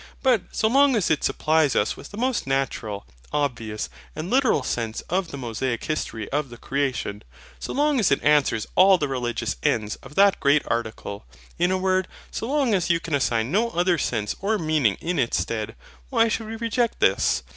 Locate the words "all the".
8.73-9.07